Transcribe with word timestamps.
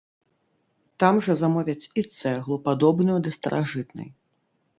Там 1.03 1.19
жа 1.27 1.35
замовяць 1.41 1.89
і 1.91 2.01
цэглу, 2.21 2.57
падобную 2.69 3.17
да 3.29 3.35
старажытнай. 3.37 4.09